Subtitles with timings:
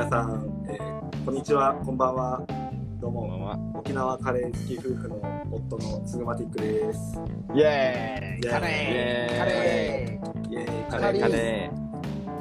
[0.00, 2.42] 皆さん、えーこんにちは、こんばんは。
[3.02, 3.74] どうも。
[3.78, 7.20] 沖縄カレー好き夫婦の夫のツグマティックです。
[7.54, 11.70] イエーイカレーカレイエーイカレーカレ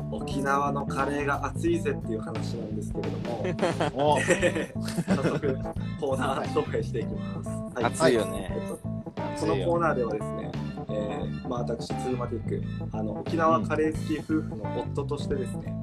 [0.09, 4.20] 沖縄のカレーが熱いぜっていう話なんですけれども、
[5.05, 5.57] 早速
[6.00, 7.50] コーナー紹介していきます。
[7.50, 7.73] ー。
[7.73, 8.52] はい熱いよね。
[8.54, 10.52] えっとこのコーナーではですね、
[10.89, 12.64] えーまあ、私、ツグマティック
[12.94, 14.63] あの、沖縄カレー好き夫婦の
[14.94, 15.73] 夫としてですね、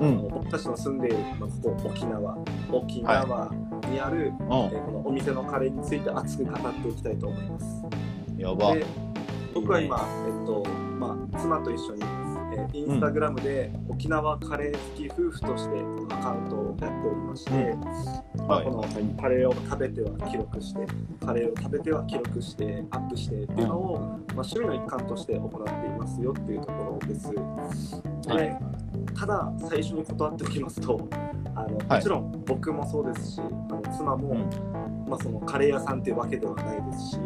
[0.00, 2.38] あの僕たちの住んでいる、まあ、ここ沖縄、
[2.72, 3.50] 沖縄
[3.90, 7.66] にある、おえーこのお店のカレーについて熱く語っていきたいと思います。
[8.36, 8.74] やば。
[8.74, 8.84] で
[9.54, 10.64] 僕は今、えっと
[10.98, 12.23] まあ、妻と一緒に、えー
[12.72, 17.50] インスタグラムで沖縄カレー好き夫婦としてアカウントをやっておりまして、
[18.36, 18.64] まあ、はい。
[18.64, 18.82] この
[19.20, 20.86] カレーを食べては記録して
[21.24, 27.30] カレーを食べては記録してアップしてっていうのを、まあ、趣味の一環として行っていますよっていうところです。
[27.32, 27.38] で
[28.32, 28.58] はい。
[29.18, 31.08] ただ最初に断っておきますと
[31.54, 31.88] あの、はい。
[31.88, 34.34] もちろん僕もそうですしあの妻も、
[35.08, 37.18] まあ、そのカレー屋さんっていうわけではないですし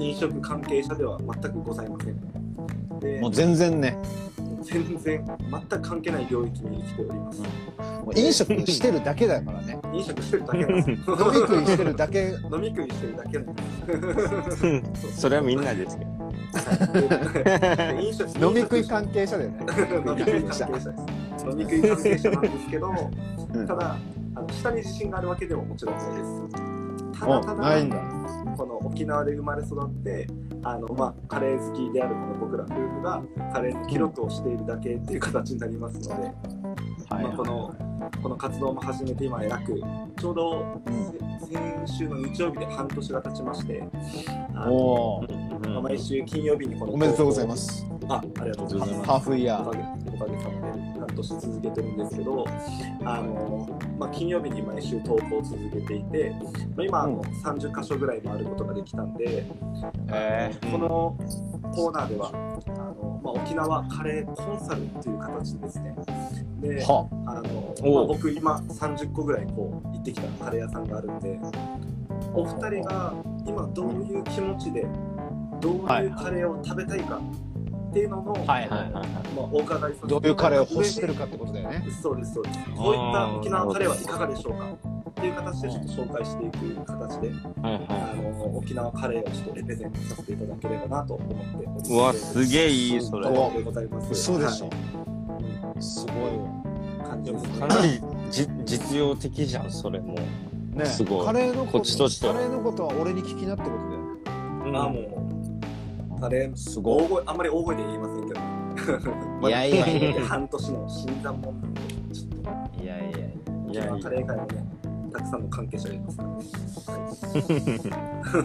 [0.00, 2.37] 飲食関係者では全くございません。
[3.00, 3.96] でもう全然ね
[4.62, 7.40] 全然全く関係ない領域に生きております。
[7.40, 7.46] も
[8.14, 10.96] う飲食してるだけだからね飲食してるだけなんですよ。
[10.96, 15.20] 飲み食いしてるだけ飲み食いしてるだけなんです。
[15.20, 16.10] それはみんなですけど。
[16.10, 16.16] は
[18.00, 19.58] い飲食飲み食い関係者だよね
[20.06, 20.88] 飲み食い関係者です。
[21.50, 22.92] 飲み食い関係者なんですけど、う
[23.62, 23.96] んただ
[24.34, 27.20] あの下に自信があるわけでももちろんないです。
[27.20, 27.62] ただおただ
[28.56, 30.26] この沖縄で生まれ育って
[30.62, 37.24] あの、まあ、カレー好きであるこの僕ら夫婦がカレーの記録をしているだけっていう形になりますので、はい。
[37.24, 37.74] まあ、この
[38.22, 39.80] この活動も始めて今約
[40.18, 40.82] ちょうど、
[41.46, 43.82] せ先週の日曜日で半年が経ちまして
[44.66, 45.22] お
[45.62, 47.86] まあ毎週金曜日にこのおめでとうございます。
[48.08, 49.10] あありがとうございます。
[49.10, 49.68] ハーフイヤー。
[49.68, 50.77] おかげさまで
[51.18, 52.44] 半年続けてるんですけど、
[53.04, 56.32] あのまあ、金曜日に毎週投稿を続けていて、
[56.76, 57.20] まあ、今あの、うん。
[57.20, 59.44] 30箇所ぐらい回ることができたんで、
[60.12, 61.16] えこの
[61.74, 65.96] コーナーではあの、まあ、沖縄カレーコンサルっていう形でですね。
[66.60, 67.42] でー、はあ。
[67.42, 71.38] の、おまあ、僕今30個ぐらいこう行ってきたカレー屋さんがあるんで
[72.34, 73.14] お二人が
[73.46, 74.86] 今どういう気持ちで
[75.60, 77.20] どういうカレーを食べたいか
[77.88, 78.90] っていうのの、はいはいはい。
[78.92, 79.00] ま
[79.42, 81.84] あ、お伺いさせてどういうカレーを欲してるるかってことだよね。
[82.02, 82.58] そうですそうです。
[82.76, 84.66] こういった沖縄カレーはいかがでしょうか？
[85.10, 91.92] っていう形でちょっと紹介していく形で、はいあはの沖縄カレーをちょっとレペゼントさせていただければなと思っております。
[91.92, 91.96] い。
[91.96, 93.26] うわ、すげえいい、それ。
[93.26, 94.12] そうでございます。
[94.12, 94.66] 嘘でしょ。
[94.66, 95.82] はい。
[95.82, 97.08] すごいわ。
[97.08, 98.00] 感じですねかなり
[98.30, 100.14] じ実用的じゃん、それも。
[100.74, 101.26] ねすごい。
[101.26, 102.34] カレーのこっちとしては。
[102.34, 103.98] カレーのことは俺に聞きなってことだよ。
[104.80, 105.27] あもう
[106.20, 108.40] カレーすごい大声あんまり大声で言いませんけど。
[109.48, 110.10] いやいやいや。
[110.10, 111.80] いや半年の新参者なんで
[112.14, 112.28] ちょっ
[112.76, 113.20] といやいやい
[113.74, 113.84] や。
[113.84, 114.64] い縄カレー界もね
[115.12, 116.42] たくさんの関係者がいますからね、は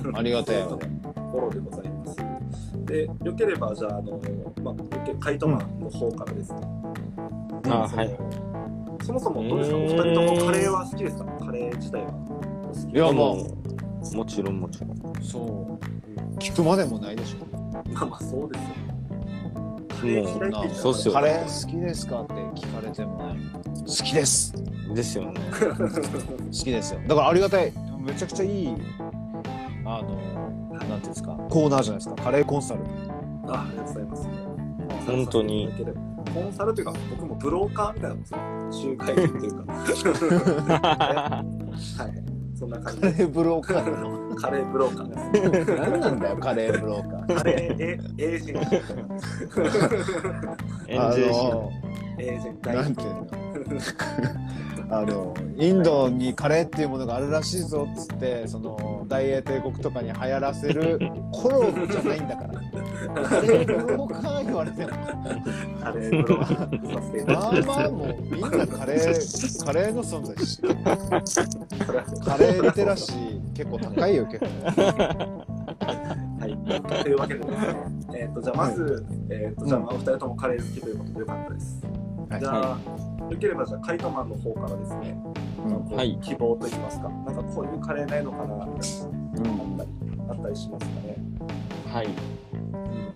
[0.02, 0.74] いやありがたいとい。
[0.76, 0.80] う
[1.14, 2.18] ところでございます。
[2.86, 4.20] で、よければ、じゃあ、あの、
[4.62, 4.76] まあ、
[5.20, 6.60] カイトマンの方からですね。
[7.70, 8.18] あ、そのはい。
[9.04, 11.24] そもそもどうですか、お二人ともカレーは好きですか？
[11.46, 12.08] カレー自体は。
[12.12, 12.14] お
[12.68, 13.38] 好きいやもも
[14.14, 14.96] う、もちろんもちろん。
[15.24, 15.80] そう。
[16.40, 17.38] 聞くまでもないでしょ
[17.94, 18.70] まあまあ、そうですよ。
[19.90, 23.36] カレー嫌いって言ったらそうっすよカレー好きですかって聞かれてもね
[23.80, 24.54] 好きです
[24.94, 25.34] ですよね。
[25.52, 28.76] 好きですよ だからありがたいめちゃくちゃいい
[29.86, 32.82] あのなんていうんですかコーナーじゃないですかカレーコンサル
[33.48, 34.30] あありがとうございます。
[35.06, 35.70] 本当に
[36.34, 38.28] コンサルというか、僕もブローカーみたいなもんで
[38.72, 38.96] すよ。
[38.96, 39.66] 仲介人というか。
[41.44, 41.44] は
[42.08, 42.58] い。
[42.58, 43.12] そんな感じで。
[43.12, 45.76] カレーブローカーカレーブローカーです。
[45.76, 48.72] 何なんだよカレーブローカーカレーエエージェント。
[51.02, 51.72] あエーの
[52.18, 52.70] エージェント。
[52.72, 53.28] なんていうの
[54.90, 61.00] あのインドにカレーっていうものがあるらしいぞっつってその大英帝国とかに流行らせる
[61.32, 62.50] 頃じゃないんだから
[63.24, 64.92] カレーブローカー言われても
[65.82, 70.76] カレーブローカーまあまあもうみんなカレーカレーの存在知ってる。
[72.24, 74.46] カレーリテラシー結構高いよ結構
[76.40, 77.04] はい。
[77.04, 81.82] というわけでですね、えっ、と、じゃあまず、えっ、と、じゃあまあお二人ともカレー好きということでよかったです。
[81.86, 82.78] はいじゃあ、
[83.32, 85.16] よければじゃあカイトマンの方からですね、
[85.96, 88.90] はい希望といいますか、なんかこういうカレーないのかな、あったり、
[90.30, 91.18] あったりしますかね。
[91.94, 92.08] はい。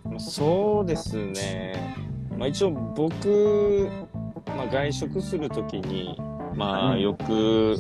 [0.06, 1.98] まあそうですね。
[2.38, 3.90] まあ一応僕、
[4.56, 6.16] まあ外食するときに、
[6.56, 7.76] まあうんよく、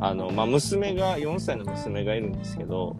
[0.00, 2.96] あの、まあ娘が、4歳の娘がいるんですけど、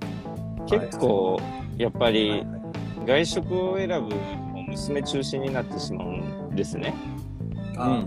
[0.67, 1.41] 結構、
[1.77, 2.47] やっぱはいりはい
[3.07, 4.15] 外食を選ぶ
[4.69, 6.09] 娘中心になってしまう
[6.53, 6.95] んですね。
[7.77, 8.05] あ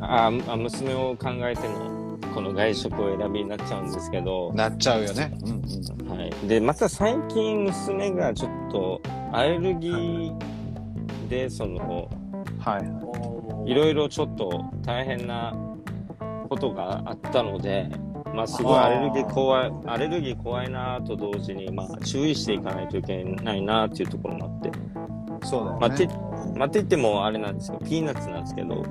[0.00, 5.36] ああ娘を考えてのこの外食を選びになっちゃうんですけど、なっちゃうよね。
[5.42, 5.62] うん
[6.10, 6.18] うん。
[6.18, 9.02] はい、でまた最近娘がちょっと
[9.32, 10.38] アレルギー
[11.28, 12.08] でその
[12.60, 13.70] はい。
[13.70, 15.54] いろいろちょっと大変な
[16.48, 17.90] ことがあったので、
[18.34, 24.70] まあ、すごいアレルギー怖い、アレルギー怖いなと同時に、まあ、注意していかないといけないなっていうところもあって、
[25.46, 25.78] そうだよね。
[25.80, 26.06] まあ、て、
[26.58, 28.84] まあ、って言ってもあれなんですけど、ピーナッツなんですけど、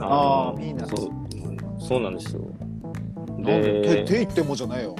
[0.00, 1.10] あーピーナッツそう、
[1.78, 2.42] そうなんですよ。
[3.38, 3.62] で？
[3.82, 4.96] 手で、手言ってもじゃないよ。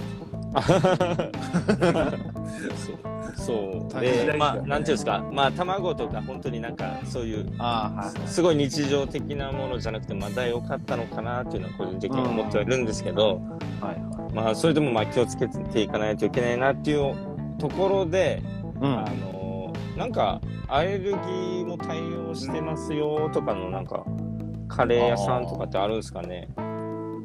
[3.34, 4.00] そう。
[4.00, 8.28] で、まあ、なんていうんですか、まあ、卵とか本当になんか、そういう、ああ、はい。
[8.28, 13.40] すごい日常的なものじゃなくて、まだ良かったのかなっていうのは個人的に思ってはいるんですけど、
[13.80, 14.34] はい。
[14.34, 17.14] まあ、それでもまあ気をつけていかないといけないなっていう
[17.58, 18.42] ところで、
[18.80, 24.04] うあのなんか、アレルギーも対応してますよとかのなんか、
[24.68, 26.48] カレー屋さんとかってあるんですかね。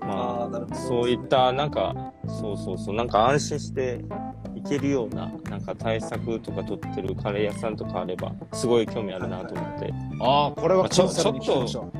[0.01, 4.26] まあそういったなんか、そうそうそう、なんか安心してい
[4.67, 9.93] けるような、なんか対策とか取ってるカレー屋さんとかあれば、すごい興味あるなと思って。
[10.21, 11.91] ああ、これはちょコンサルに聞きましょ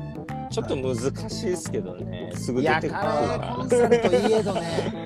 [0.50, 0.96] ちょっと難
[1.28, 4.60] しいですけどね、すぐ出てくるカレーかコンサルといえどね。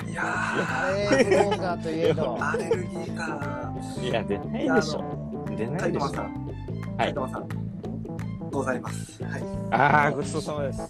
[0.08, 2.36] いやカレーブローガーといえど。
[2.36, 3.26] ーアレルギーか。
[3.26, 3.72] ら。
[4.02, 5.02] いや、出ないでしょ。
[5.56, 6.12] 出なカいでしさん。
[6.14, 6.22] はい。
[6.98, 7.48] カイトマさん。
[8.52, 9.24] ございます。
[9.24, 9.42] はい。
[9.70, 10.82] ああ、ごちそうさまです。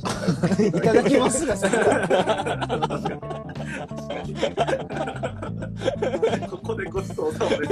[0.66, 1.68] いただきますが、さ
[6.50, 7.66] ここでごちそうさまで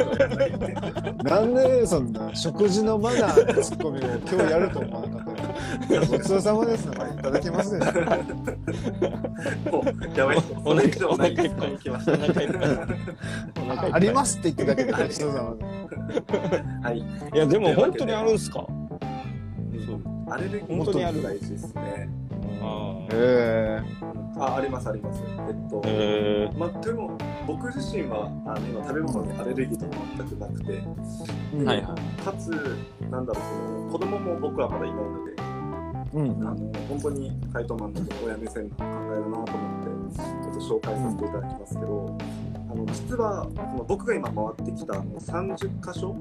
[1.22, 5.36] なんでそんな食事のマナーのツッコミを今日やると思わなかっ
[5.86, 6.02] たよ。
[6.06, 6.88] ごちそうさまです。
[6.88, 6.90] い。
[7.22, 7.74] ただきます
[10.14, 10.38] やばい。
[10.64, 11.08] お腹いっぱい。
[11.12, 11.66] お腹いっぱ
[13.86, 13.92] い。
[13.92, 16.88] ありますって言ってるだけでごちそうさま。
[16.88, 16.98] はい。
[16.98, 17.04] い
[17.36, 18.66] や、でも本当にあるんすか
[20.30, 22.08] アレルギー本当にある大事ですね。
[23.12, 23.80] へ
[24.38, 25.22] あ、ありますあります。
[25.26, 30.82] えっと、えまあ、でも僕自身はあの今食べ物にアレルギーとか全くなくて、
[31.54, 31.64] え。
[31.64, 32.22] はいはい。
[32.22, 32.50] かつ、
[33.10, 35.32] なんだろう、その子供も僕はまだいないので、
[36.14, 36.48] うん。
[36.48, 36.56] あの
[36.88, 42.18] 本当にカイトマンの親目線の考えるなと思って、ちょっと紹介させていただきますけど、
[42.70, 46.16] あの実はその僕が今回ってきたあの30箇所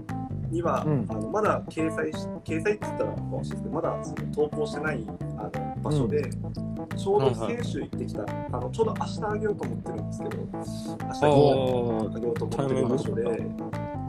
[0.49, 5.05] には、うんあのまだ掲載し掲載って言ったらかもしれないですけどまだその投稿してない
[5.37, 6.29] あの場所で、
[6.95, 13.23] ちょうど先週行ってきた、あのちょうど明日あげようと思ってるんですけど明日おあげようと思ってる場所で、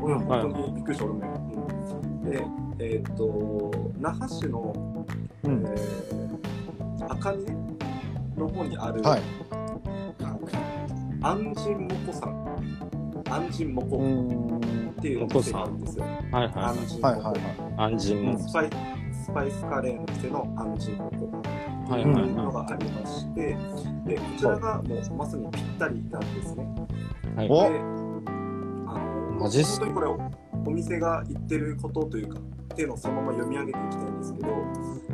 [0.03, 2.45] 俺は本当にびっくりした俺も、うんで
[2.81, 5.07] えーっと那覇市の、
[5.43, 7.45] うんえー、赤根
[8.37, 9.23] の方にある、はい。
[11.21, 12.49] アンジンモコさん
[13.29, 14.59] アンジンモコうん。
[14.91, 16.05] っていうお店があるんですよ。
[16.05, 17.07] はいアはンジンモコ。
[17.09, 17.93] はいはいはい。
[17.93, 17.95] い。
[17.97, 18.39] 安心も。
[18.39, 18.71] スパイ
[19.13, 21.43] スパイスカレーの店のアンジンモコは
[21.97, 23.57] いはいというのはがありまして、
[24.07, 26.67] でこちらがもうまさにぴったりなんですね。
[27.37, 27.39] い。
[27.39, 30.07] はいおであのマジ本当にこれ
[30.67, 34.53] お店が言ってることというかっていうのをそのまま読み上げていきたいんですけど、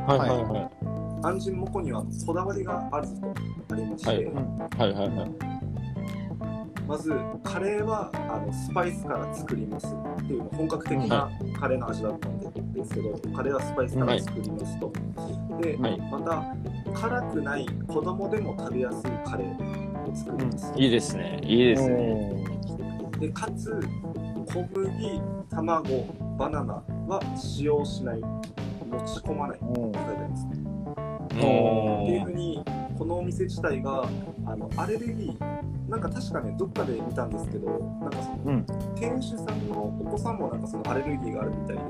[0.07, 1.27] はいはいはい。
[1.27, 3.15] アンジンモコにはこだわりがあるぞ
[3.69, 5.54] とありまして、はいはいはいはい。
[6.87, 12.45] まずカレーはあのスパイスから作りますっていう本格的なカレーの味だったんで
[12.75, 14.93] ですけどカレーはスパイスから作りますと、
[15.61, 15.99] で、はい。
[16.11, 21.41] また辛くない子供でも食べやすいカレーを作ります、いいですね。
[21.43, 22.45] いいですね。
[23.21, 23.81] でかつ
[24.47, 26.05] 小麦卵
[26.37, 26.75] バナナ
[27.07, 28.29] は使用しない持
[29.07, 31.47] ち込まないって書いてありますって
[32.11, 32.63] いうふうに
[32.99, 34.09] このお店自体が
[34.47, 37.69] あのアレルギーなんか確かねどっかで見たんですけど
[38.01, 41.83] なんかその、うん店主さんのお子さんもなんかそのアレルギーがあるみたいで、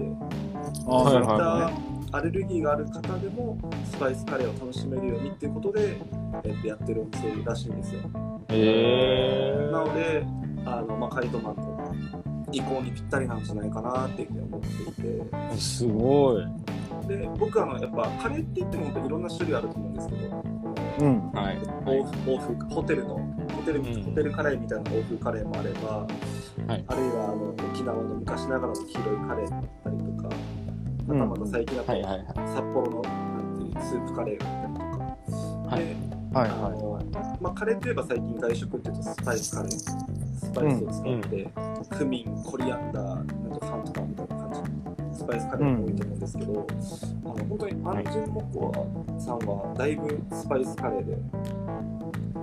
[0.88, 3.58] あそういったアレルギーがある方でも
[3.90, 5.96] スパイスカレーを楽しめるようにっていうことで、
[6.44, 8.00] えっと、やってるお店らしいんですよ。
[8.48, 10.26] へなので
[10.64, 11.94] あの、まあ、カイトマンの
[12.52, 15.22] 意向にぴったりなんじゃないかなっていうふうに思っていて。
[15.52, 15.56] え。
[15.56, 16.46] すごい。
[17.08, 20.44] で僕あのやっぱカレーって言っても本当にいろんな種類あると思うんですけど、
[21.00, 21.32] うん。
[21.32, 21.58] はい。
[21.86, 24.02] 欧風欧風ホテルのホテル、うん。
[24.02, 26.06] ホテルカレーみたいな欧風カレーもあれば、
[26.72, 26.84] はい。
[26.86, 30.28] あるいはあの沖縄の昔ながらの黄色いカレーだったりとか、
[31.08, 32.24] あとはまた最近だと、はいはいはい。
[32.54, 35.84] 札幌のなんていうスープカレーがあったりとか、はい。
[35.84, 35.96] で
[36.34, 37.00] はいあの
[37.40, 39.70] まあ、カレーといえば最近外食っていうとスパイスカレー。
[39.70, 41.48] スパイスを使って、
[41.96, 46.66] クミンコリアンダーなんとかンとかみたいな感じのスパイスカレーが多いと思うんですけど、
[47.24, 48.72] あの本当にアンジェンモコ
[49.16, 51.18] アさんはだいぶスパイスカレーで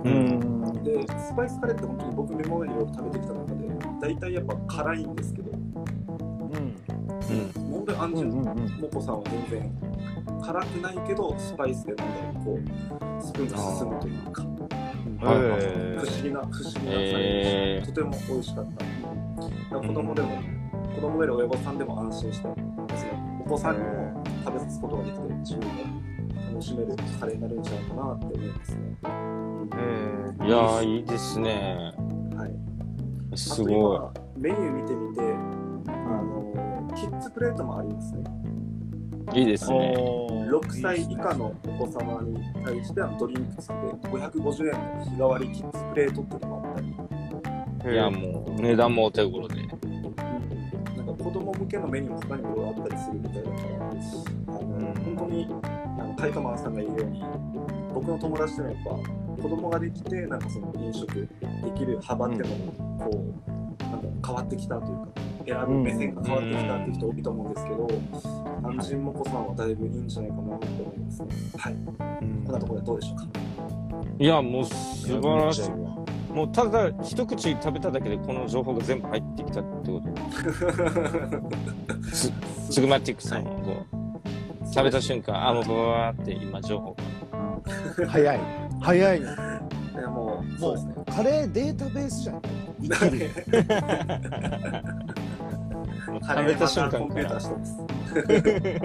[0.04, 0.61] うん。
[0.82, 3.68] でスパイスカレーって本当に僕今までいろいろ食べてきた中で
[4.00, 5.50] 大体やっぱ辛いんですけど。
[5.50, 5.58] うん。
[6.50, 7.72] うん。
[7.72, 8.80] 本当にアンジェンうんうんうん。
[8.80, 9.72] モコさんは全然
[10.42, 14.52] 辛くないけどスパイスでなんだろうこうスプーンが進むというか、うん
[15.18, 15.50] はい。
[15.50, 17.12] はい不思議な不思議なカレー。
[17.12, 18.66] えでしたとても美味しかっ
[19.70, 20.42] た、うん、子供でも、
[20.94, 25.74] 子供がいる親御さんでも安心してそのお子さんにも食べさすことができて自分も
[26.50, 28.96] 楽しめるカレーになるんじゃないかなって思いますね、
[29.76, 31.92] えいやー、いいですね。
[32.36, 34.22] はい、すごい。
[34.38, 35.22] メニュー見てみて
[35.88, 35.90] あ
[36.22, 38.24] のキッズプレートもありますね
[39.34, 39.94] いいですね。
[39.96, 46.80] 6歳以下のお子様に対してはドリンク付きで550円の日替わりキッズプレートっていうのもあった
[47.88, 49.56] り、いや、もう、値段もお手頃で。
[49.56, 55.48] なんか子供向けのメニューも他にもいろいろあったりするみたいだから、あの本当に
[55.98, 57.22] あのカイトマンさんが言うように
[57.94, 61.28] 僕の友達でもやっぱ子供ができてなんかその飲食で
[61.76, 63.24] きる幅っていうのもこ
[63.80, 65.08] うなんか変わってきたというか
[65.44, 67.88] 選ぶ目線が変わってきたっていう人多いと思うんですけど、
[68.62, 71.28] 安心もこさんはだいぶいいんじゃないかなと思いますね。
[71.58, 71.74] はい。
[71.74, 73.26] こんなところでどうでしょうか？
[74.18, 75.70] いや、もう素晴らしい。
[76.32, 80.08] もうただ一口食べただけでこの情報が全部入ってきたってこと。
[82.70, 83.84] スグマティックさんもこ
[84.62, 87.02] う食べた瞬間、あ、もうブワーって今情報が。
[88.08, 88.40] 早い
[88.82, 90.94] 早いいやもう、そうですね。
[91.14, 93.28] カレーデータベースじゃんカレー
[96.20, 97.76] 食べた瞬間コンピューターしてます。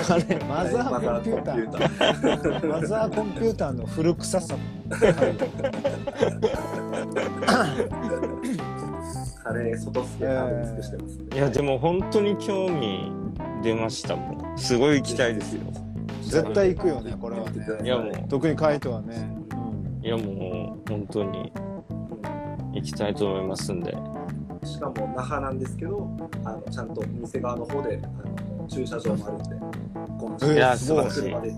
[0.08, 2.68] カレーマザーコンピューターー。
[2.68, 4.62] マザーコンピューターの古臭さも
[9.44, 11.25] カレー外付け食べ尽くしてます、ね。
[11.34, 13.12] いや、でも本当に興味
[13.63, 14.58] 出ましたもん。
[14.58, 15.62] すごい行きたいですよ。
[16.22, 19.37] 絶対行くよねこれはねいやもう特にカイトはね、
[20.01, 21.51] いや、もう本当に
[22.74, 23.96] 行きたいと思いますんで。
[24.63, 26.10] しかも那覇なんですけど、
[26.44, 28.08] あのちゃんと店側の方であ
[28.62, 29.44] の駐車場もあるんで、
[30.20, 31.51] このいや素晴らしい車で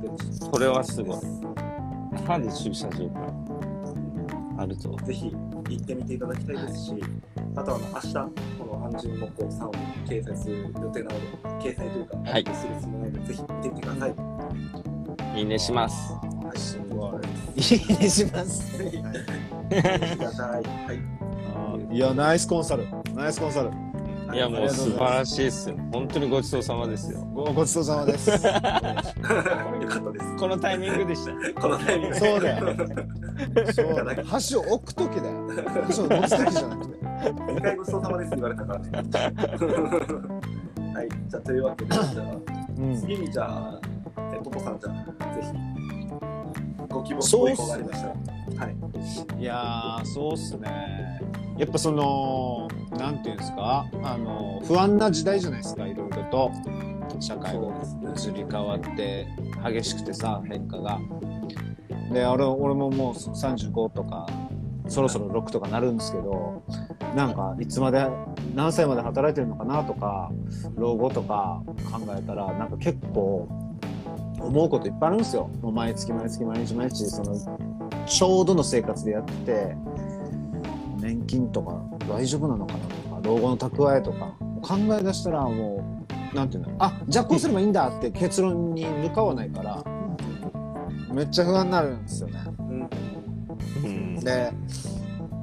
[0.51, 1.17] これはすごい。
[2.27, 3.34] 歯で駐車場が
[4.60, 4.96] あると。
[5.05, 6.93] ぜひ行ってみていただきたいですし、
[7.55, 9.72] あとはあの明日、この安心もこうさんを
[10.05, 11.27] 掲載する予定なので、
[11.72, 15.39] 掲載というか、はいするつもりなので、ぜひ見てみてください。
[15.39, 16.13] いいねします。
[16.50, 17.13] はい、すごい
[17.56, 17.62] い。
[17.75, 19.10] いいねしますぜひ、見て
[20.18, 20.63] ください。
[20.63, 20.70] は
[21.91, 21.96] い。
[21.96, 23.70] いやナイスコンサルナイスコンサル
[24.34, 25.75] いや、もう素晴らしいですよ。
[25.91, 27.20] 本当にごちそうさまですよ。
[27.34, 28.62] ごごちそうさまですよかった
[30.12, 30.25] です。
[30.38, 31.32] このタイミングでした。
[31.62, 32.75] このタイミングでそうだよ
[33.74, 33.88] そう
[34.25, 35.50] 箸を置く時だよ
[35.86, 38.89] 箸を持つ時じゃなくて2回ごちそうさまです言われたからね。
[40.94, 42.06] はい、じゃあというわけで、じゃあ
[42.77, 43.79] うん次にじゃあ、
[44.34, 44.94] えポポさんじゃあ、
[45.36, 45.48] ぜひ、
[46.89, 48.13] ご希望、そうっすご意向がありましたら。
[48.65, 48.69] は
[49.38, 49.41] い。
[49.41, 50.69] いやーそうっすね。
[51.58, 52.67] やっぱその
[52.98, 53.86] なんていうんですか？
[54.03, 56.51] あの不安な時代じゃないですかいろいろと。
[57.22, 57.67] 社会が
[58.15, 59.27] 移り変わって
[59.74, 61.00] 激しくてさ変化が。
[62.13, 64.25] で俺俺ももう35とか
[64.88, 66.63] そろそろ6とかなるんですけど
[67.15, 68.08] なんかいつまで
[68.55, 70.31] 何歳まで働いてるのかなとか
[70.77, 73.48] 老後とか考えたらなんか結構
[74.39, 77.36] 思うこといっぱいあるんですよもう毎月毎月毎日毎日その
[78.05, 79.75] ちょうどの生活でやってて
[81.00, 89.84] 年金とか大丈夫なのかなとか老後の蓄えとか考え出したらもうなんていうのあじゃあこうすればいいんだって結論に向かわないから
[91.12, 92.39] めっちゃ不安になるんですよね。
[92.60, 92.89] うん。
[93.84, 94.19] うん。
[94.19, 94.53] で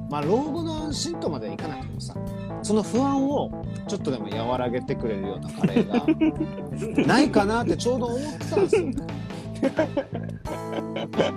[0.09, 2.15] まあ老後の安心とまではいかなくてもさ
[2.63, 8.93] その不安をちょっとでも和らげてくれるようなカレーが ないかなってちょうど思ってたんですよね。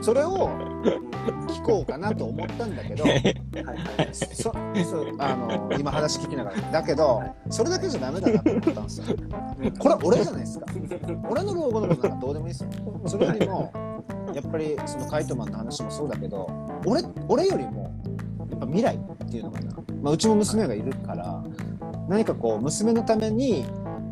[0.03, 0.51] それを
[1.49, 3.35] 聞こうかなと思ったんだけどはいはい。
[4.13, 4.55] そそう
[5.19, 9.17] あの今話聞きながらだけどそれだけじゃダメだなと思ったんですよ
[9.79, 10.67] これ俺じゃないですか
[11.31, 12.71] 俺の老後のことなんかどうでもいいですよ
[13.07, 13.73] それよりも
[14.35, 16.49] やっぱりそのカイトマンの話もそうだけど
[16.87, 17.90] 俺俺よりも
[18.51, 21.43] やっぱ未来っていうのかな、まあ、うちも娘がいるから
[22.09, 23.65] 何かこう娘のために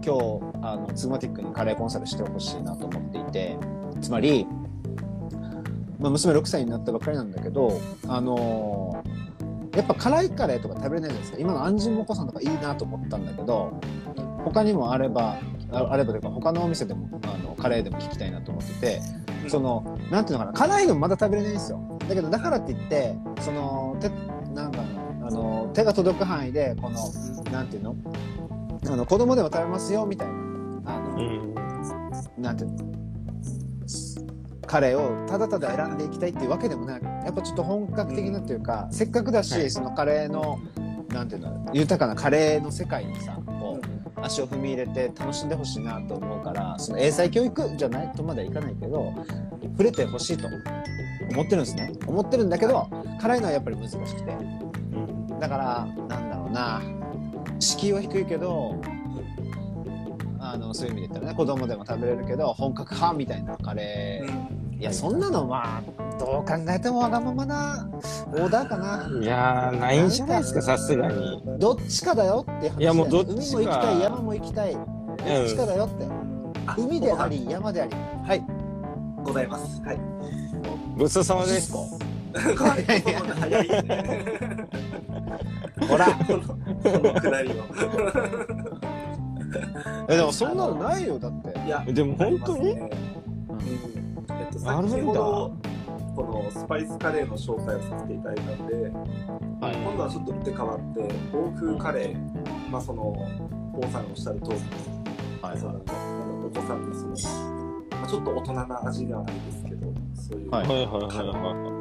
[0.04, 3.56] 今日あのツーマティックにカレーコンサルしてほしいなと思っていて
[4.00, 4.46] つまり、
[5.98, 9.04] まあ、娘6歳になったばっかりなんだけどあの
[9.74, 11.38] やっぱ辛いカレーとか食べれないじゃないですか。
[11.38, 13.78] 今の安心もこさんとかいいなと思ったんだけど
[14.44, 15.38] 他にもあれば
[15.70, 19.00] あればというか他のお店でもあのカレーでも聞きたいなと思ってて
[19.48, 20.58] そのなんていうのかな。
[20.58, 21.98] 辛いのまだ食べれないんですよ。
[22.08, 24.08] だけどだからって言ってその手
[24.54, 24.80] なんか
[25.22, 26.98] あの手が届く範囲でこの
[27.52, 27.96] なんていうの？
[28.86, 30.34] あの子供でも食べますよみたいな。
[30.86, 31.54] あの、うん。
[32.38, 32.78] なんていうの？
[34.66, 39.70] カレーをただただ選んでいきたいっていうわけでもなくやっぱちょっと本格的なっていうか、せっかくだし、はい。
[39.70, 40.60] そのカレーの
[41.08, 41.70] なんていうの？
[41.72, 49.14] 豊かなカレーの世界にさこう足を踏み入れて楽しんでほしいなと思うからその英才教育じゃないとまではいかないけど
[49.62, 50.48] 触れてほしいと
[51.30, 51.92] 思ってるんですね。
[52.06, 52.88] 思ってるんだけど
[53.20, 54.36] 辛いのはやっぱり難しくて。
[55.40, 56.82] だからなんだろうな。
[57.58, 58.76] 敷居は低いけど
[60.40, 64.58] あのそういう意味で言ったらね子供でも食べれるけど本格派みたいなカレー。
[64.80, 65.82] いやそんなのまあ
[66.20, 67.88] どう考えてもわがままな
[68.32, 69.08] オーダーかな。
[69.20, 71.42] いやー、ないんじゃないですか、さすがに。
[71.58, 74.72] どっちかだよって話いやもうどっちか海も行きたい山も行きたい。
[74.74, 74.84] どっ
[75.48, 76.06] ちかだよって、
[76.66, 77.92] あ海であり山であり。
[78.24, 78.44] はい。
[79.24, 79.82] ございます。
[79.82, 80.00] はい。
[80.98, 81.72] ごちそうさまです。
[81.72, 81.86] は
[82.36, 82.84] い。
[83.38, 84.66] 早いね。
[85.88, 86.06] ほら。
[86.06, 86.56] このこ
[86.98, 87.52] のくだりを。
[90.08, 91.56] えでもそんなのないよだって。
[91.66, 92.70] いや、でも本当に？
[92.70, 92.90] ありますね。
[93.48, 93.58] うん。
[93.60, 95.56] えっと、あるんだ先ほど、
[96.16, 99.76] このスパイスカレーの紹介をさせていただいたんで、はい。
[99.76, 102.18] 今度はちょっと打って変わって、欧風カレー、
[102.70, 104.56] まあその、王さんがおっしゃる通り、
[105.42, 105.58] はい。
[105.58, 105.80] その
[106.44, 107.10] お子さんにその、
[107.92, 109.94] まあ、ちょっと大人な味ではないですけど、
[110.28, 111.78] そういう、ははいはいはいは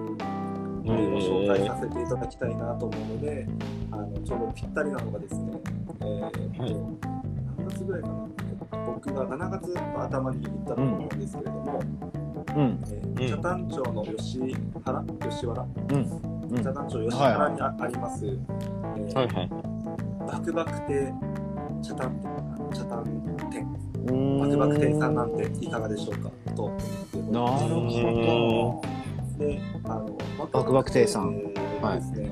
[0.86, 3.46] カレーを紹介させていただきたいなと思うので、
[3.92, 5.51] あのちょうどぴったりなのがですね、
[6.00, 6.74] えーっとはい。
[7.58, 8.27] 何月ぐらいかな、
[8.86, 11.82] 僕が7月の頭に行ったと思うんですけれども、
[12.56, 12.80] うん。
[13.20, 15.04] え北谷町の吉原？
[15.30, 15.63] 吉原？
[15.63, 15.98] うん。
[15.98, 16.62] うん。
[16.62, 19.13] 北谷町吉原にあ,、あります、えーい。
[19.13, 19.50] はいはい。
[20.25, 21.13] バクバク亭
[21.82, 22.27] 茶炭店。
[22.74, 23.04] 茶炭
[23.51, 23.68] 店
[24.39, 26.30] バクバク亭さんなんていかがでしょうか？
[26.56, 26.72] と
[27.32, 28.82] なるほ
[29.38, 30.18] であの
[30.52, 31.36] バクバク亭さん。
[31.82, 32.30] はですね、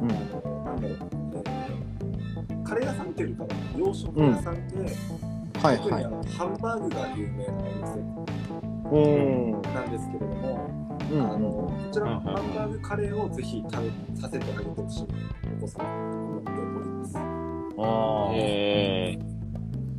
[0.00, 0.80] うんあのなん。
[0.80, 0.98] だろう、
[1.36, 6.04] えーカレー屋さんっていうかは洋食屋さんで、どはいはい
[6.36, 7.52] ハンバーグが有名な
[8.90, 10.70] おうん店なんですけれども、
[11.12, 15.06] うんあのこちらのハンバーグカレーをぜひ食べさせてあげてほしい
[15.58, 16.60] お子さんと思っており
[16.90, 17.16] ます。
[17.76, 19.18] あえ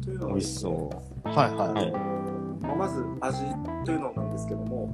[0.03, 1.49] というー、美味しのはですねそあはい。
[1.49, 1.91] あはい。
[1.91, 2.24] の
[2.61, 3.39] まあ、まず味
[3.85, 4.89] というのなんですけども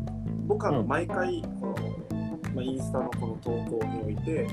[0.48, 1.76] 僕は毎回この、
[2.54, 4.48] まあ、インスタのこの投稿において、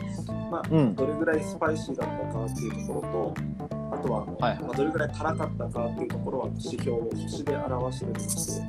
[0.51, 3.35] まあ、うんどれぐらいスパイシーだったかっていうところと
[3.91, 8.63] あとははいはいまあ、どれぐらい辛かったかっていうところは指標を星で表してるんです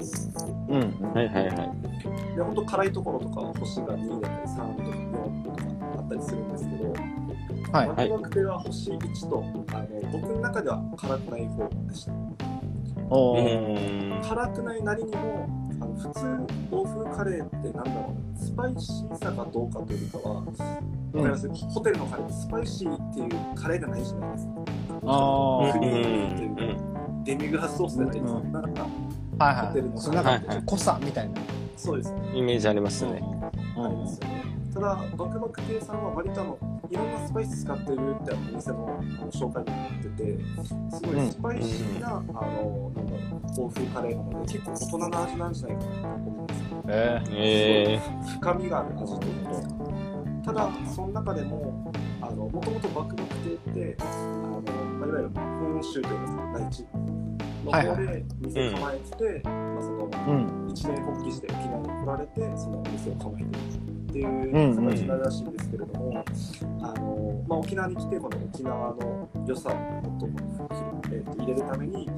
[0.69, 1.13] うんう。
[1.13, 2.35] はいはいはい。
[2.35, 5.57] で本当辛いところとかは星が2だったり3とか4とか
[5.97, 6.93] あったりするんですけど、
[7.71, 12.48] はいマクバクテは星1とあの僕の中では辛くない方でした。
[13.09, 15.47] 辛くないなりにも
[15.81, 20.51] あの普通欧風カレーってなんだろうスパイシーさがどうかというよりかは、わか
[21.13, 24.51] りますホテルのカレーってスパイシーっていうカレーじゃないじゃないですか。
[25.05, 26.75] あークリーミーというか、
[27.23, 28.39] デミグラスソースじゃないですか。
[28.39, 28.87] うんなんか
[29.39, 31.47] はいはいホテルのその中はいはいで濃さみたいなうん。
[31.77, 32.19] そうですね。
[32.33, 33.21] イメージありますね。
[33.77, 34.43] ありますよね。
[34.73, 36.57] ただ、バクバク亭さんは割とあの
[36.89, 43.17] いろんなスパイス使ってるってあのお店のあの紹介になってて、すごいスパイシーな、あのなんだろ
[43.57, 46.83] う、欧風カレーなので、結構大人な味なんじゃないかなと思うんですよ。
[46.87, 47.21] え
[47.93, 48.01] え
[48.39, 49.75] 深みがある味といいますか。
[50.45, 54.61] ただ、その中でも、あのもともとバクバク亭って、あの
[54.99, 56.85] まあ、いわゆる本州というか、内地
[57.65, 66.23] のはいはい方で店構えてて、まあ、そのーうん一年発起して沖縄に来られてそのお店を構えてるっていうんうんう形になるらしいんですけれども、
[66.81, 70.27] あのまあ、沖縄に来てこの沖縄の良さをもっと
[71.11, 72.09] えーと入れるために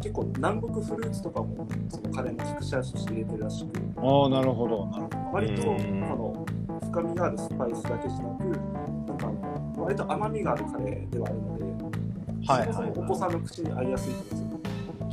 [0.00, 4.86] 結構南国フルーツとかもそのカレーの隠し味として入れてるらしくああなるほど。
[4.86, 6.46] なるほ割とこうんの
[6.82, 14.66] 深みがあるスパイスだけじゃなくなんかあの割と甘みがあるカレーではあるので、どはいそもそもお子さんの口に合いやすいと思うんで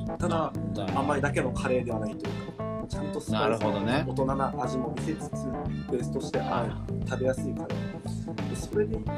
[0.04, 0.18] すよ。
[0.20, 5.32] ただど甘いだけのカレーではないというか、ちゃんとスパイスなるほどね大人な味も見せつつ、
[5.90, 8.50] ベースとして甘い、食べやすいカレー。
[8.50, 9.12] でそれでいて、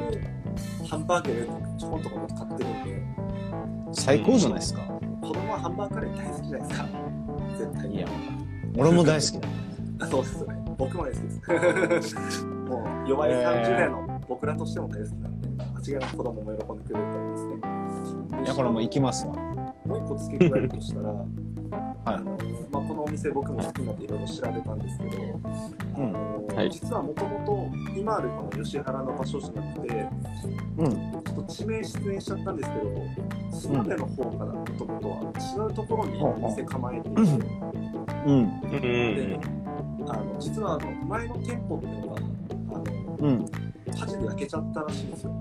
[0.87, 1.47] ハンバーグで
[1.79, 4.81] ちょこんとこ買ってるんで、最高じゃないですか
[5.21, 6.87] 子供はハンバーグカレー大好きじゃないですか。
[7.57, 7.95] 絶対に。
[7.97, 8.07] いや
[8.77, 10.75] 俺も大好きだあそうですよね。
[10.77, 12.45] 僕も大好きです。
[12.45, 17.37] もう弱い30年の僕らとしても大好きなんで、間違いなく子供も喜んでくれると思いま
[18.05, 18.37] すね。
[18.37, 21.25] でいやこれもう行きますわもう一個付け加えるとしたら、は
[22.19, 22.72] い
[23.13, 25.11] 店僕も好きになっていろいろ調べたんですけど、
[25.95, 26.71] あのはい。
[26.71, 30.09] 実はもともと今あるこの吉原の場所じゃなくて
[30.77, 30.91] うん。
[30.91, 32.81] ちょっと地名出演しちゃったんですけど
[33.51, 37.29] 島根の方からもともとは違うところにお店構えていて、うん。
[38.25, 38.81] うん。
[38.81, 39.39] で
[40.07, 42.83] あの実はあの前の店舗っていうのがあの
[43.19, 43.45] うん。
[43.45, 45.31] 火事で焼けちゃったらしいんですよ。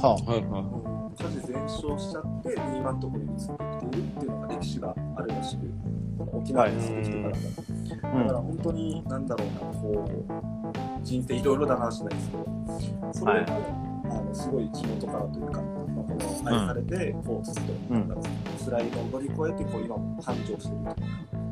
[0.00, 5.62] ははいは火事全焼しちゃって今のところに移ってきているっていうのが歴史があるらしく
[6.18, 7.40] この沖縄に住んできてからも、
[8.02, 10.04] あだから本当になんだろうなこ
[11.00, 12.44] う人生いろいろだなしないですけど
[13.12, 13.46] それも、
[14.10, 18.12] あのすごい地元からというか、まあ、ここの愛されて、こうちょっと、うん
[18.64, 20.96] 辛いのを乗り越えてこう今も繁盛してるというか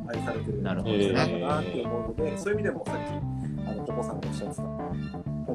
[0.07, 1.05] 愛されてるなるほどね。
[1.05, 4.63] 人なんだなって思うので、そういう意味でもさっきあのポポさんがおっしゃってた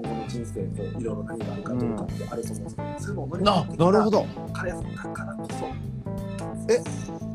[0.02, 4.26] 今後の人生こういろいろ何があるかどうかってあると思うんですけど、そういうのを乗り越なえてきたなるほど。
[4.54, 5.56] カレーさんだからこそ
[6.68, 6.80] え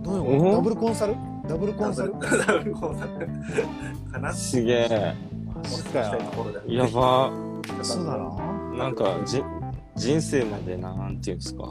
[0.03, 1.17] どういうことうんダブルコンサル？
[1.49, 2.13] ダブルコンサル？
[2.13, 3.11] ダブルコンサル
[4.13, 4.33] かな？
[4.33, 5.15] すげえ。
[6.69, 7.33] やば。
[7.83, 8.41] そうだろ
[8.77, 9.43] なんか、じ、
[9.95, 11.71] 人生までなんていうんですか。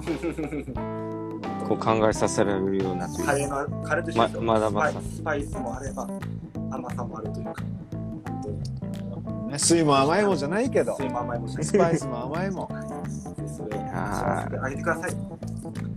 [1.67, 5.01] こう考えさせられるようなカレーのカレーと一緒ですよままだまだ。
[5.01, 6.07] スパイスもあれば
[6.71, 7.53] 甘さもあるというか
[9.49, 9.59] ね。
[9.59, 10.95] 酸いも甘いもじゃないけど。
[10.99, 11.65] 水も甘いもしない。
[11.65, 12.69] スパイスも甘いも
[13.35, 15.11] ぜひそれあげてください。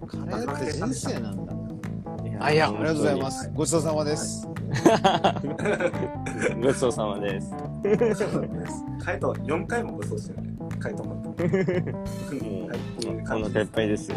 [0.07, 1.53] カレーって人生なんだ。
[1.53, 3.51] いあいやありがとうございま本す。
[3.55, 4.49] ごちそうさまです。
[6.53, 7.55] 当にごちそうさまです。
[9.05, 10.55] カイト4回もごそうしてるね。
[10.79, 11.15] カイトも。
[11.15, 13.53] もうはい。
[13.63, 14.17] っぱいですよ。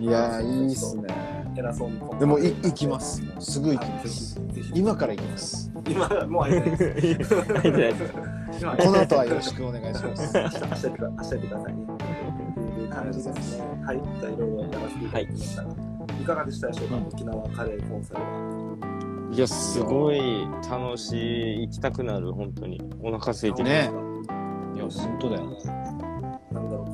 [0.00, 1.06] いやいいっすね。
[1.56, 3.22] 偉そうにでもい行きます。
[3.40, 4.40] すぐ行きまぜす
[4.74, 7.34] 今から行きます今もうあれです
[8.60, 11.74] 今この後はよろしくお願いします明日明日言ってくだ明日てください
[12.88, 15.70] 感じですねはいじゃあいろいろやらせていただきましたが、
[16.20, 18.68] い、かがでしたでしょうか、うん沖縄カレーコンサルは
[19.30, 20.18] いや、すごい
[20.70, 21.60] 楽しい。
[21.66, 22.80] 行きたくなる、本当に。
[23.02, 23.90] お腹空いてきね
[24.74, 25.97] いいや本当だよなんだろう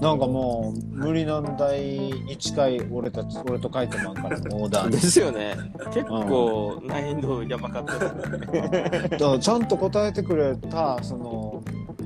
[0.04, 5.56] なんかもう無理難題に近い俺たち俺と書いてマンからのオーダーでですよね。
[5.94, 7.98] 結構、難易度やばかった。
[7.98, 9.38] ですね。
[9.40, 11.62] ちゃんと答えてくれたその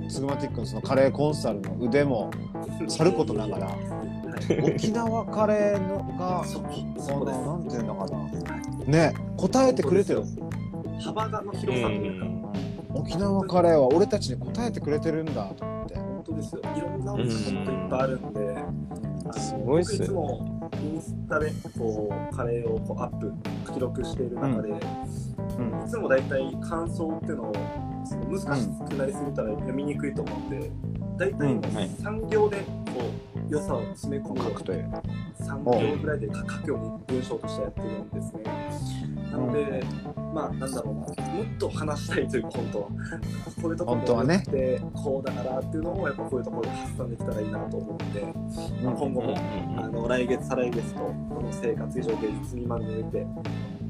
[0.09, 2.31] スグマティックのそのカレーコンサルの腕も
[2.87, 6.61] さることながらはい沖縄カレーのが そそ
[7.05, 7.27] そう。
[7.27, 8.19] ですのなんていうのかな。
[8.87, 10.23] ね答えてくれてる。
[11.01, 12.27] 幅がの広さというか、
[12.95, 15.99] 沖縄カレーは俺たちに答えてくれてるんだと思って。
[15.99, 16.63] 本当ですよ。
[16.77, 19.99] いろんなお店本当いっぱいあるんで、あのすごいっすよ。
[19.99, 23.33] 僕いつもインスタでこうカレーをこうアップ
[23.73, 24.77] 記録している中で、うん。
[25.87, 27.53] いつも大体感想っていうのを
[28.05, 30.71] その難しくなりすぎたら読みにくいと思うんで
[31.19, 31.89] 大体もうはい。
[31.89, 32.65] 3行でこ
[33.51, 34.91] う良さを詰め込む書くという。
[35.41, 36.79] 3行ぐらいで書くよう
[37.13, 38.43] に文章としてやってるんですね。
[39.31, 39.83] なので、
[40.35, 42.89] まあなんだろうな、もっと話したいというか、本当は。
[42.89, 44.45] こういうところ本当はね。
[44.51, 48.23] でこうだからっていうのをやっぱこういうところで発散できたらいいなと思って、
[48.83, 49.35] まあ、今後も、
[49.77, 53.27] あの来月、再来月とこの生活以上芸術未満において、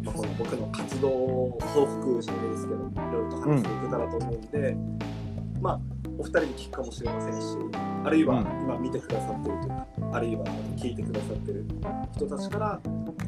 [0.05, 4.77] まあ、この僕の活動報告じゃないですけど、いろいろと話していけたらと思うんで、
[5.61, 5.81] まあ
[6.19, 7.47] お二人に聞くかもしれませんし、
[8.05, 8.47] あるいはうん。
[8.63, 10.45] 今見てくださってるというか、あるいは
[10.77, 11.65] 聞いてくださってる
[12.17, 12.81] 人たちから、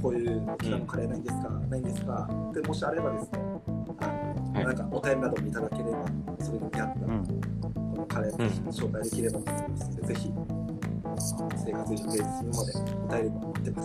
[0.03, 2.29] こういう沖縄のカレーないんですか、ないんですか？
[2.51, 4.64] ってもしあればですね、あのはい。
[4.64, 6.05] なんかお便りなどもいただければ、
[6.40, 7.25] それに見合ったうん。
[7.27, 8.35] このカレー
[8.69, 10.33] を紹介できればと思いますので、ぜひ
[11.64, 12.73] 生活以上芸術まで
[13.05, 13.83] お便りも待ってま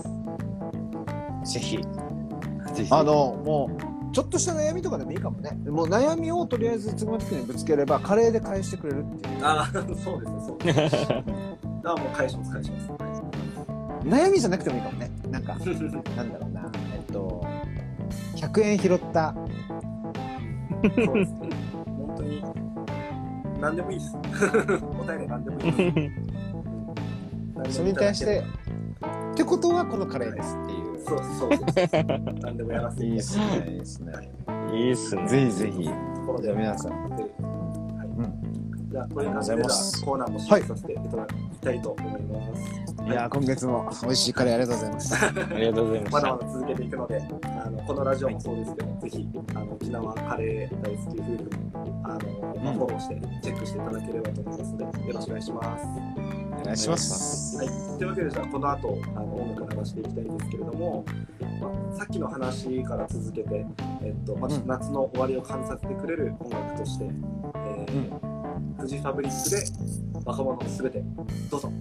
[1.45, 1.53] す。
[1.53, 1.77] ぜひ。
[1.77, 2.87] ぜひ。
[2.91, 3.69] あのも
[4.11, 5.51] うちょっとした悩みとかでもいいかもね。
[5.69, 9.43] もう悩みをとりあえずつぐまティックにぶつければカレーで返してくれるっていう。
[9.43, 9.99] ああ、そうですね、
[10.47, 11.23] そうですね。
[11.85, 12.91] ああ、もう返します、返します。
[14.05, 15.55] 悩みじゃなくてもいいかもねなんか
[16.15, 17.43] なんだろうなえっと
[18.35, 19.33] 100円拾った
[20.83, 21.49] そうですね。
[21.85, 22.43] 本当に、
[23.59, 24.15] 何でもいいです。
[24.15, 26.11] お便り何でもいいです。
[27.55, 28.43] う んそれに対して
[29.33, 31.93] ってことはこのカレーですっていうそうそうです。
[32.41, 34.13] 何でもやらせていいっすねいいっすね
[34.71, 35.27] いいっすね。
[35.27, 37.09] ぜひぜひじゃあ皆さん
[38.95, 42.85] じゃあ、こういう感じで、ありがとうございじゃますあコーナーも締めさせていただきたいと思います。
[43.05, 46.37] いやー今月も美味しいカレーありがとうございましたありがとうございましたまだま。
[46.41, 51.49] だ続けていくので、あのこのラジオもそうですけど、ぜひあの沖縄カレー大好き夫婦
[52.03, 55.85] あの、まあうんフォローしてチェックしていただければと思いますので、よろしくお願いします。
[56.61, 61.05] お願いしますはい、というわけでじゃあこの後あの音楽流していきたいんですけれども、
[61.61, 63.65] まあ、さっきの話から続けて、
[64.01, 68.34] えっとまあうん夏の終わりを感じさせてくれる音楽として、えー
[68.85, 69.65] 富士ファブリックで
[70.25, 71.03] 若者のすべて。
[71.49, 71.71] どうぞ。